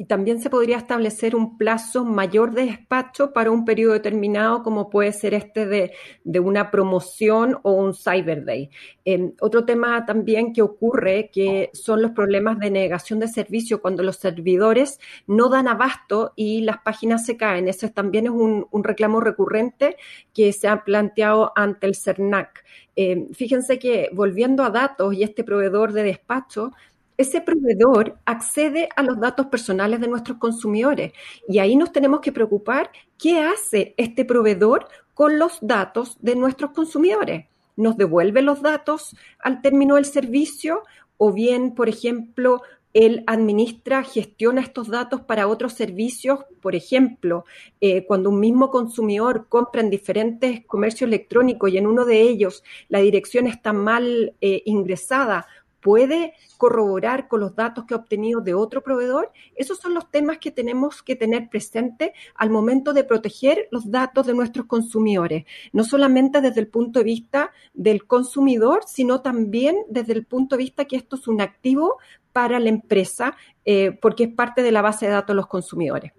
y 0.00 0.06
también 0.06 0.40
se 0.40 0.48
podría 0.48 0.78
establecer 0.78 1.36
un 1.36 1.58
plazo 1.58 2.06
mayor 2.06 2.52
de 2.54 2.64
despacho 2.64 3.34
para 3.34 3.50
un 3.50 3.66
periodo 3.66 3.92
determinado, 3.92 4.62
como 4.62 4.88
puede 4.88 5.12
ser 5.12 5.34
este 5.34 5.66
de, 5.66 6.40
una 6.40 6.70
promoción 6.70 7.58
o 7.64 7.72
un 7.72 7.92
Cyber 7.92 8.46
Day. 8.46 8.70
Em, 9.04 9.34
otro 9.42 9.66
tema 9.66 10.06
también 10.06 10.54
que 10.54 10.62
ocurre, 10.62 11.28
que 11.30 11.68
son 11.74 12.00
los 12.00 12.12
problemas 12.12 12.58
de 12.58 12.70
negación 12.70 13.18
de 13.18 13.28
servicio, 13.28 13.82
cuando 13.82 14.02
los 14.02 14.16
servidores 14.16 14.98
no 15.26 15.50
dan 15.50 15.68
abasto 15.68 16.32
y 16.34 16.62
las 16.62 16.78
páginas 16.78 17.26
se 17.26 17.36
caen. 17.36 17.68
Eso 17.68 17.86
también 17.90 18.24
es 18.24 18.32
un, 18.32 18.66
reclamo 18.82 19.20
recurrente 19.20 19.98
que 20.32 20.54
se 20.54 20.66
ha 20.66 20.82
planteado 20.82 21.52
ante 21.54 21.86
el 21.86 21.94
CERNAC. 21.94 22.64
Em, 22.96 23.28
fíjense 23.34 23.78
que 23.78 24.08
volviendo 24.14 24.62
a 24.62 24.70
datos 24.70 25.12
y 25.12 25.24
este 25.24 25.44
proveedor 25.44 25.92
de 25.92 26.04
despacho, 26.04 26.70
ese 27.20 27.40
proveedor 27.40 28.18
accede 28.24 28.88
a 28.96 29.02
los 29.02 29.20
datos 29.20 29.46
personales 29.46 30.00
de 30.00 30.08
nuestros 30.08 30.38
consumidores 30.38 31.12
y 31.46 31.58
ahí 31.58 31.76
nos 31.76 31.92
tenemos 31.92 32.20
que 32.20 32.32
preocupar 32.32 32.90
qué 33.18 33.40
hace 33.40 33.94
este 33.96 34.24
proveedor 34.24 34.88
con 35.12 35.38
los 35.38 35.58
datos 35.60 36.16
de 36.20 36.34
nuestros 36.34 36.70
consumidores. 36.70 37.46
¿Nos 37.76 37.96
devuelve 37.96 38.40
los 38.42 38.62
datos 38.62 39.14
al 39.38 39.60
término 39.60 39.96
del 39.96 40.06
servicio 40.06 40.82
o 41.18 41.32
bien, 41.32 41.74
por 41.74 41.90
ejemplo, 41.90 42.62
él 42.92 43.22
administra, 43.26 44.02
gestiona 44.02 44.62
estos 44.62 44.88
datos 44.88 45.20
para 45.20 45.46
otros 45.46 45.74
servicios. 45.74 46.40
Por 46.60 46.74
ejemplo, 46.74 47.44
eh, 47.80 48.04
cuando 48.06 48.30
un 48.30 48.40
mismo 48.40 48.70
consumidor 48.70 49.46
compra 49.48 49.80
en 49.80 49.90
diferentes 49.90 50.64
comercios 50.66 51.08
electrónicos 51.08 51.70
y 51.70 51.78
en 51.78 51.86
uno 51.86 52.04
de 52.04 52.22
ellos 52.22 52.64
la 52.88 52.98
dirección 53.00 53.46
está 53.46 53.72
mal 53.72 54.34
eh, 54.40 54.62
ingresada 54.64 55.46
puede 55.80 56.34
corroborar 56.56 57.28
con 57.28 57.40
los 57.40 57.54
datos 57.54 57.84
que 57.84 57.94
ha 57.94 57.98
obtenido 57.98 58.40
de 58.40 58.54
otro 58.54 58.82
proveedor. 58.82 59.32
Esos 59.56 59.78
son 59.78 59.94
los 59.94 60.10
temas 60.10 60.38
que 60.38 60.50
tenemos 60.50 61.02
que 61.02 61.16
tener 61.16 61.48
presente 61.48 62.12
al 62.34 62.50
momento 62.50 62.92
de 62.92 63.04
proteger 63.04 63.68
los 63.70 63.90
datos 63.90 64.26
de 64.26 64.34
nuestros 64.34 64.66
consumidores, 64.66 65.44
no 65.72 65.84
solamente 65.84 66.40
desde 66.40 66.60
el 66.60 66.68
punto 66.68 67.00
de 67.00 67.04
vista 67.04 67.52
del 67.74 68.06
consumidor, 68.06 68.82
sino 68.86 69.20
también 69.20 69.76
desde 69.88 70.12
el 70.12 70.26
punto 70.26 70.56
de 70.56 70.64
vista 70.64 70.84
que 70.84 70.96
esto 70.96 71.16
es 71.16 71.28
un 71.28 71.40
activo 71.40 71.98
para 72.32 72.60
la 72.60 72.68
empresa 72.68 73.36
eh, 73.64 73.98
porque 74.00 74.24
es 74.24 74.34
parte 74.34 74.62
de 74.62 74.72
la 74.72 74.82
base 74.82 75.06
de 75.06 75.12
datos 75.12 75.34
de 75.34 75.36
los 75.36 75.46
consumidores. 75.46 76.12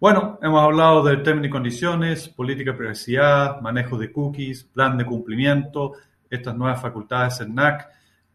Bueno, 0.00 0.38
hemos 0.42 0.62
hablado 0.62 1.02
de 1.02 1.16
términos 1.16 1.48
y 1.48 1.50
condiciones, 1.50 2.28
política 2.28 2.70
de 2.70 2.78
privacidad, 2.78 3.60
manejo 3.60 3.98
de 3.98 4.12
cookies, 4.12 4.62
plan 4.62 4.96
de 4.96 5.04
cumplimiento, 5.04 5.94
estas 6.30 6.56
nuevas 6.56 6.80
facultades 6.80 7.40
en 7.40 7.54
NAC. 7.56 7.88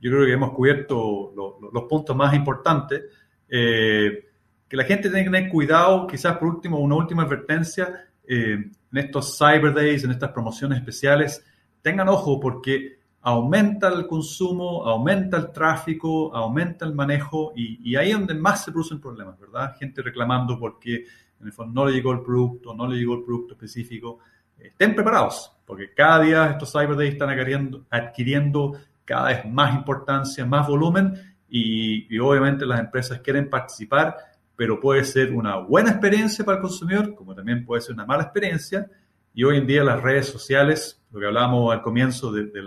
Yo 0.03 0.12
creo 0.12 0.25
que 0.25 0.33
hemos 0.33 0.51
cubierto 0.51 1.31
los 1.72 1.83
puntos 1.86 2.13
más 2.13 2.33
importantes. 2.33 3.03
Eh, 3.48 4.25
que 4.67 4.75
la 4.75 4.83
gente 4.83 5.10
tenga 5.10 5.24
que 5.24 5.29
tener 5.29 5.50
cuidado, 5.50 6.05
quizás 6.05 6.36
por 6.38 6.50
último, 6.50 6.77
una 6.79 6.95
última 6.95 7.24
advertencia, 7.24 8.10
eh, 8.27 8.69
en 8.91 8.98
estos 8.98 9.38
Cyber 9.38 9.74
Days, 9.74 10.03
en 10.03 10.12
estas 10.12 10.31
promociones 10.31 10.79
especiales, 10.79 11.45
tengan 11.81 12.10
ojo 12.10 12.38
porque 12.38 13.00
aumenta 13.22 13.88
el 13.88 14.05
consumo, 14.05 14.83
aumenta 14.86 15.38
el 15.38 15.53
tráfico, 15.53 16.36
aumenta 16.36 16.83
el 16.83 16.93
manejo 16.93 17.53
y, 17.55 17.89
y 17.89 17.95
ahí 17.95 18.10
es 18.10 18.17
donde 18.17 18.33
más 18.33 18.65
se 18.65 18.74
producen 18.74 19.00
problemas, 19.00 19.39
¿verdad? 19.39 19.74
Gente 19.79 20.01
reclamando 20.01 20.60
porque 20.60 21.05
en 21.39 21.48
el 21.48 21.53
fondo 21.53 21.81
no 21.81 21.88
le 21.88 21.95
llegó 21.95 22.12
el 22.12 22.22
producto, 22.22 22.74
no 22.74 22.88
le 22.88 22.98
llegó 22.98 23.15
el 23.15 23.24
producto 23.24 23.53
específico. 23.53 24.19
Estén 24.57 24.95
preparados, 24.95 25.50
porque 25.65 25.93
cada 25.93 26.19
día 26.22 26.50
estos 26.51 26.74
Cyber 26.74 26.98
Days 26.98 27.13
están 27.13 27.29
adquiriendo, 27.29 27.86
adquiriendo 27.89 28.74
cada 29.05 29.29
vez 29.29 29.45
más 29.45 29.75
importancia, 29.75 30.45
más 30.45 30.67
volumen 30.67 31.13
y, 31.50 32.13
y, 32.13 32.19
obviamente 32.19 32.65
las 32.65 32.79
empresas 32.79 33.19
quieren 33.22 33.50
participar, 33.50 34.15
pero 34.55 34.79
puede 34.79 35.03
ser 35.03 35.31
una 35.31 35.57
buena 35.57 35.91
experiencia 35.91 36.43
para 36.43 36.57
el 36.57 36.62
consumidor, 36.62 37.15
como 37.15 37.36
también 37.36 37.65
puede 37.65 37.81
ser 37.81 37.93
una 37.93 38.05
mala 38.05 38.24
experiencia. 38.24 38.88
Y 39.33 39.43
hoy 39.43 39.57
en 39.57 39.67
día 39.67 39.83
las 39.83 40.01
redes 40.01 40.27
sociales, 40.27 41.01
lo 41.12 41.19
que 41.19 41.25
hablábamos 41.27 41.74
al 41.74 41.81
comienzo 41.81 42.31
de, 42.31 42.45
de, 42.45 42.62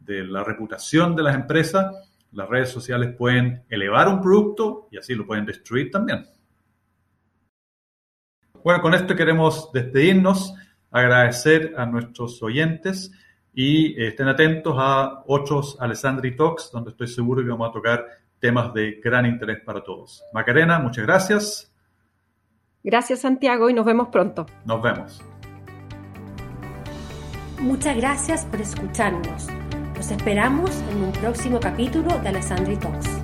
de 0.00 0.24
la 0.24 0.44
reputación 0.44 1.14
de 1.16 1.22
las 1.22 1.34
empresas, 1.34 1.94
las 2.32 2.48
redes 2.48 2.70
sociales 2.70 3.14
pueden 3.16 3.64
elevar 3.68 4.08
un 4.08 4.20
producto 4.20 4.88
y 4.90 4.98
así 4.98 5.14
lo 5.14 5.26
pueden 5.26 5.46
destruir 5.46 5.90
también. 5.90 6.26
Bueno, 8.62 8.82
con 8.82 8.94
esto 8.94 9.16
queremos 9.16 9.72
despedirnos, 9.72 10.54
agradecer 10.90 11.74
a 11.76 11.86
nuestros 11.86 12.42
oyentes 12.42 13.12
y 13.54 14.00
eh, 14.00 14.08
estén 14.08 14.28
atentos 14.28 14.74
a 14.78 15.22
otros 15.26 15.76
Alessandri 15.80 16.36
Talks, 16.36 16.70
donde 16.72 16.90
estoy 16.90 17.08
seguro 17.08 17.42
que 17.42 17.48
vamos 17.48 17.68
a 17.68 17.72
tocar 17.72 18.06
temas 18.38 18.72
de 18.72 19.00
gran 19.02 19.26
interés 19.26 19.60
para 19.64 19.82
todos. 19.82 20.22
Macarena, 20.32 20.78
muchas 20.78 21.04
gracias. 21.04 21.72
Gracias 22.84 23.20
Santiago 23.20 23.68
y 23.68 23.74
nos 23.74 23.84
vemos 23.84 24.08
pronto. 24.08 24.46
Nos 24.64 24.80
vemos. 24.80 25.22
Muchas 27.60 27.96
gracias 27.96 28.44
por 28.46 28.60
escucharnos. 28.60 29.48
Los 29.96 30.10
esperamos 30.12 30.70
en 30.92 31.02
un 31.02 31.12
próximo 31.12 31.58
capítulo 31.58 32.16
de 32.20 32.28
Alessandri 32.28 32.76
Talks. 32.76 33.17